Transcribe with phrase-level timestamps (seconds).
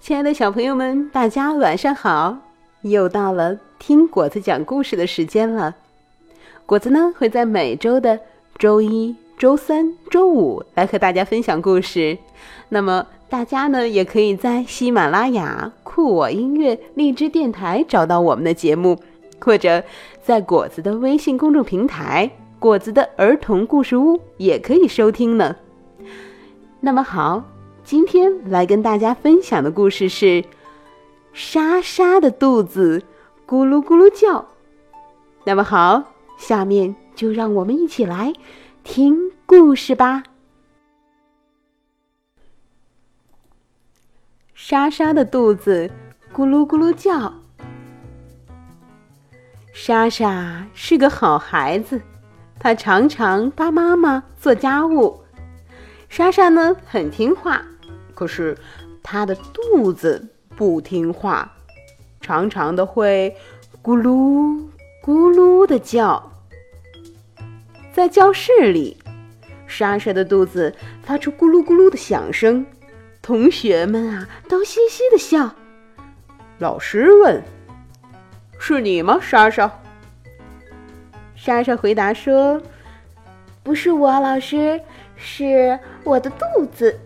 [0.00, 2.38] 亲爱的小朋友们，大家晚上好！
[2.82, 5.74] 又到了听果子讲故事的时间了。
[6.64, 8.18] 果子呢会在每周的
[8.56, 12.16] 周一、周三、周五来和大家分享故事。
[12.70, 18.98] 那么大家呢也可以在喜马拉雅、酷我音乐、荔枝电台找到我们的节目，
[19.40, 19.82] 或者
[20.22, 25.56] 在果子的微信公众平台“果子的儿童故事屋”也可以收听呢。
[26.80, 27.42] 那么好。
[27.88, 30.44] 今天来跟大家分享的故事是
[31.32, 33.02] 莎莎的肚子
[33.46, 34.46] 咕噜咕噜叫。
[35.44, 38.34] 那么好，下面就让我们一起来
[38.84, 40.22] 听故事吧。
[44.52, 45.90] 莎莎的肚子
[46.30, 47.32] 咕噜咕噜叫。
[49.72, 52.02] 莎莎是个好孩子，
[52.60, 55.22] 她常常帮妈妈做家务。
[56.10, 57.64] 莎莎呢，很听话。
[58.18, 58.58] 可是，
[59.00, 61.54] 他的肚子不听话，
[62.20, 63.36] 常常的会
[63.80, 64.60] 咕噜
[65.00, 66.32] 咕噜的叫。
[67.92, 68.96] 在教室里，
[69.68, 70.74] 莎莎的肚子
[71.04, 72.66] 发出咕噜咕噜的响声，
[73.22, 75.54] 同学们啊都嘻嘻的笑。
[76.58, 77.40] 老师问
[78.58, 79.70] ：“是你吗，莎莎？”
[81.38, 82.60] 莎莎回答说
[83.62, 84.80] ：“不是我，老师，
[85.14, 86.98] 是我的肚子。”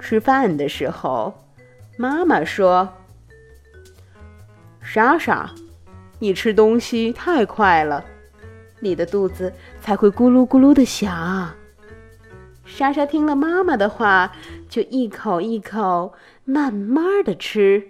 [0.00, 1.46] 吃饭的时候，
[1.96, 2.88] 妈妈说
[4.82, 5.50] ：“莎莎，
[6.18, 8.04] 你吃东西太快了，
[8.80, 11.54] 你的肚子才会咕噜咕噜的响。”
[12.64, 14.32] 莎莎听了妈妈的话，
[14.68, 16.14] 就一口一口
[16.44, 17.88] 慢慢的吃。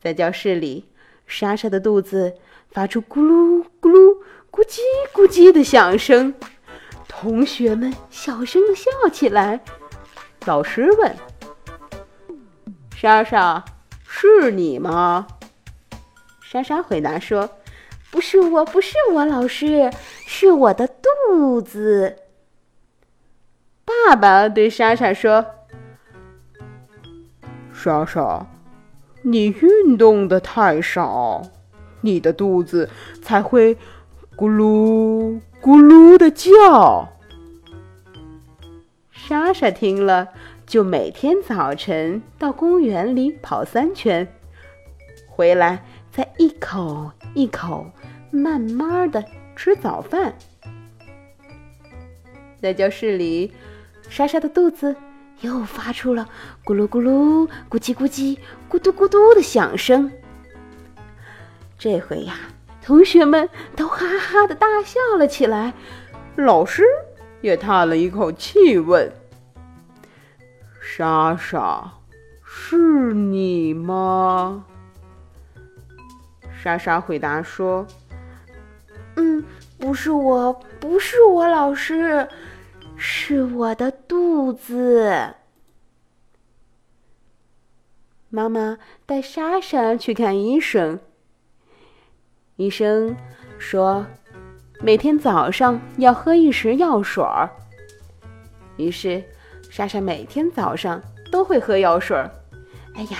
[0.00, 0.86] 在教室里，
[1.26, 2.34] 莎莎的肚子
[2.70, 4.18] 发出咕噜咕噜、
[4.50, 4.78] 咕叽
[5.12, 6.34] 咕叽的响声，
[7.24, 9.58] 同学们小声的笑起来。
[10.44, 11.16] 老师问
[12.94, 13.64] ：“莎莎，
[14.06, 15.26] 是你吗？”
[16.44, 17.48] 莎莎回答说
[18.12, 19.90] ：“不是我，不是我，老师，
[20.26, 22.14] 是我的肚子。”
[23.86, 25.46] 爸爸对莎莎说
[27.72, 28.46] ：“莎莎，
[29.22, 31.40] 你运动的太少，
[32.02, 32.90] 你的肚子
[33.22, 33.74] 才会
[34.36, 37.08] 咕噜咕噜的叫。”
[39.26, 40.28] 莎莎听了，
[40.66, 44.28] 就每天早晨到公园里跑三圈，
[45.26, 47.90] 回来再一口一口
[48.30, 49.24] 慢慢的
[49.56, 50.36] 吃早饭。
[52.60, 53.50] 在教室里，
[54.10, 54.94] 莎莎的肚子
[55.40, 56.28] 又发出了
[56.62, 58.36] 咕噜咕噜、咕叽咕叽、
[58.68, 60.12] 咕嘟咕嘟的响声。
[61.78, 62.34] 这回呀，
[62.84, 65.72] 同学们都哈哈的大笑了起来，
[66.36, 66.84] 老师。
[67.44, 69.12] 也叹了一口气，问
[70.80, 71.92] ：“莎莎，
[72.42, 74.64] 是你吗？”
[76.58, 77.86] 莎莎回答说
[79.16, 79.44] ：“嗯，
[79.78, 82.26] 不是我，不是我，老师，
[82.96, 85.34] 是我的肚子。”
[88.30, 90.98] 妈妈带莎莎去看医生。
[92.56, 93.14] 医生
[93.58, 94.06] 说。
[94.80, 97.48] 每天早上要喝一匙药水儿。
[98.76, 99.22] 于是，
[99.70, 102.30] 莎莎每天早上都会喝药水儿。
[102.94, 103.18] 哎呀，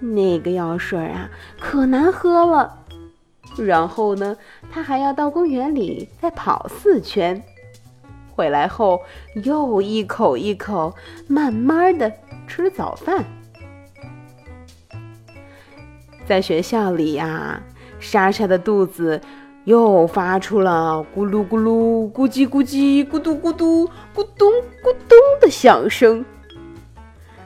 [0.00, 2.78] 那个药水儿啊，可难喝了。
[3.56, 4.36] 然后呢，
[4.70, 7.42] 她还要到公园里再跑四圈，
[8.34, 9.00] 回来后
[9.44, 10.94] 又一口一口
[11.28, 12.12] 慢慢的
[12.46, 13.24] 吃早饭。
[16.26, 17.62] 在学校里呀，
[17.98, 19.20] 莎莎的肚子。
[19.64, 24.52] 又发出了咕噜咕噜、咕叽咕叽、咕嘟咕嘟、咕咚
[24.82, 26.24] 咕咚的响声，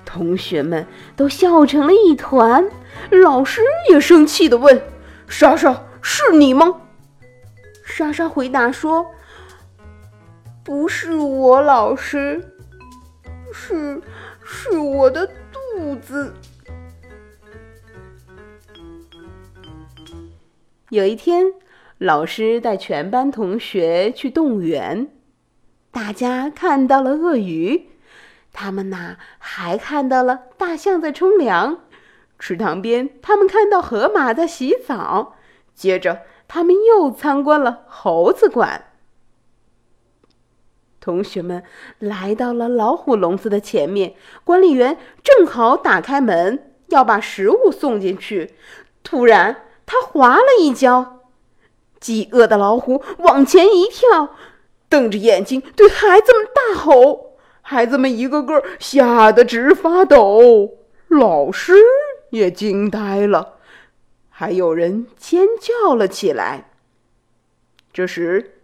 [0.06, 2.70] 同学们都笑成了一团。
[3.10, 3.60] 老师
[3.90, 4.80] 也生气的问
[5.28, 6.80] ：“莎莎，是你吗？”
[7.84, 9.04] 莎莎回答说
[10.64, 12.42] ：“不是我，老师，
[13.52, 14.00] 是
[14.42, 16.32] 是我的肚子。”
[20.88, 21.44] 有一天。
[21.98, 25.10] 老师带全班同学去动物园，
[25.90, 27.88] 大家看到了鳄鱼，
[28.52, 31.80] 他们呐还看到了大象在冲凉，
[32.38, 35.36] 池塘边他们看到河马在洗澡，
[35.74, 38.84] 接着他们又参观了猴子馆。
[41.00, 41.62] 同学们
[41.98, 44.14] 来到了老虎笼子的前面，
[44.44, 48.52] 管理员正好打开门要把食物送进去，
[49.02, 51.15] 突然他滑了一跤。
[52.06, 54.36] 饥饿的老虎往前一跳，
[54.88, 60.74] 瞪着眼睛对孩子们大吼：“孩子们一个个吓得直发抖，
[61.08, 61.74] 老师
[62.30, 63.54] 也惊呆了，
[64.30, 66.70] 还有人尖叫了起来。
[67.92, 68.60] 这时，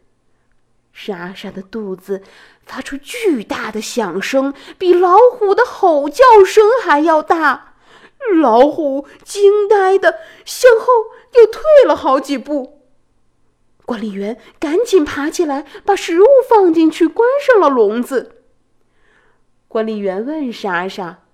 [0.92, 2.22] 莎莎的肚子
[2.64, 7.74] 发出巨大的响声，比老虎的吼叫声还要大。
[8.40, 10.86] 老虎惊呆的向后
[11.34, 12.81] 又退了好几步。
[13.92, 18.36] 管理员赶紧爬起来，把食物放进去，关上了笼子。
[19.68, 21.24] 管理员问莎莎：“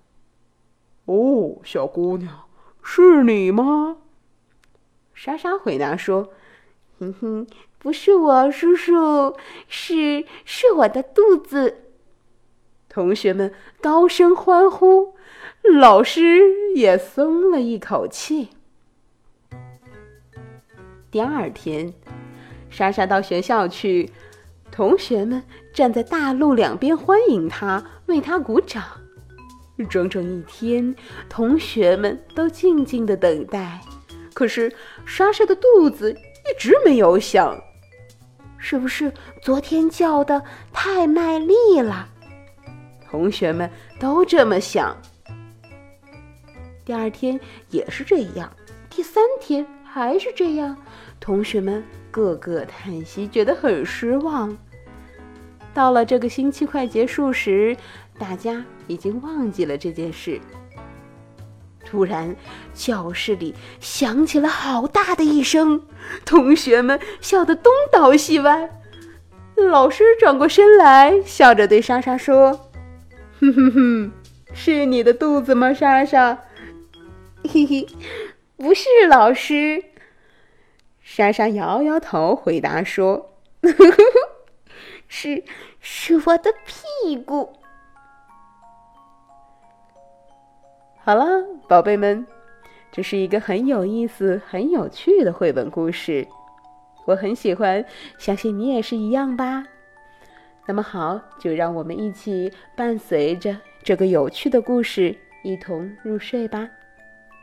[1.07, 2.49] 哦，小姑娘，
[2.83, 3.99] 是你吗？”
[5.15, 6.33] 莎莎回答说
[6.99, 7.47] ：“哼哼，
[7.77, 9.37] 不是我，叔叔，
[9.69, 11.85] 是是我的肚子。”
[12.89, 15.15] 同学们高声欢呼，
[15.63, 18.49] 老师也松了一口气。
[21.09, 21.93] 第二天，
[22.69, 24.11] 莎莎到学校去。
[24.71, 25.43] 同学们
[25.73, 28.83] 站在大路两边欢迎他，为他鼓掌。
[29.89, 30.95] 整整一天，
[31.27, 33.81] 同学们都静静的等待。
[34.33, 34.71] 可是
[35.05, 37.59] 莎莎的肚子一直没有响，
[38.57, 39.11] 是不是
[39.41, 42.07] 昨天叫的太卖力了？
[43.09, 43.69] 同学们
[43.99, 44.95] 都这么想。
[46.85, 47.39] 第二天
[47.69, 48.49] 也是这样，
[48.89, 50.77] 第三天还是这样，
[51.19, 54.55] 同学们个个叹息，觉得很失望。
[55.73, 57.75] 到了这个星期快结束时，
[58.19, 60.39] 大家已经忘记了这件事。
[61.83, 62.35] 突然，
[62.71, 65.81] 教室里响起了好大的一声，
[66.23, 68.69] 同学们笑得东倒西歪。
[69.55, 72.69] 老师转过身来，笑着对莎莎说
[73.41, 74.11] ：“哼哼哼，
[74.53, 76.37] 是你的肚子吗，莎莎
[77.49, 77.87] ？”“嘿嘿，
[78.59, 79.83] 不是，老师。”
[81.01, 83.31] 莎莎摇摇头，回答说
[83.63, 83.95] ：“呵呵呵。”
[85.07, 85.43] 是，
[85.79, 87.53] 是我的屁股。
[90.97, 91.25] 好了，
[91.67, 92.27] 宝贝们，
[92.91, 96.27] 这是一个很有意思、很有趣的绘本故事，
[97.05, 97.83] 我很喜欢，
[98.19, 99.63] 相信你也是一样吧。
[100.67, 106.69] 那么好，就让我们一起伴随着这个有趣的故事一同入睡吧。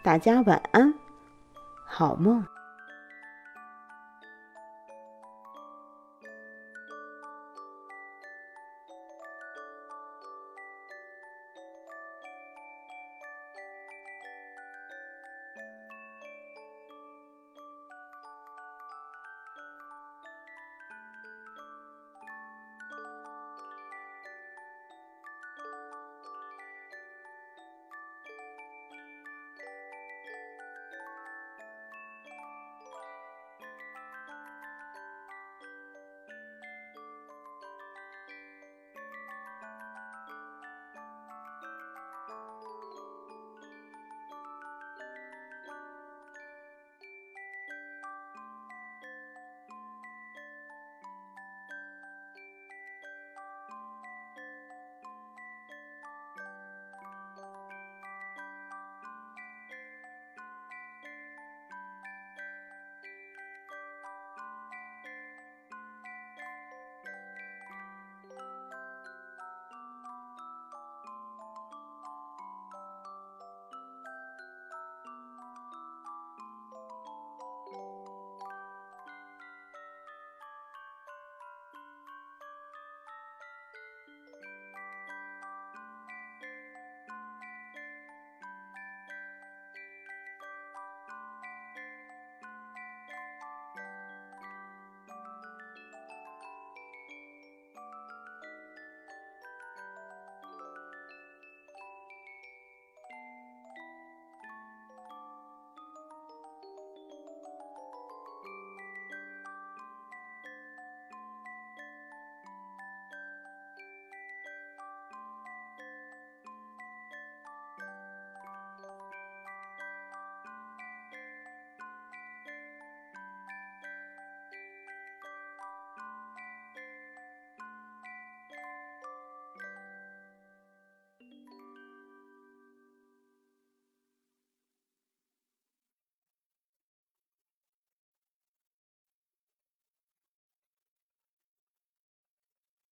[0.05, 0.95] 大家晚安，
[1.87, 2.56] 好梦。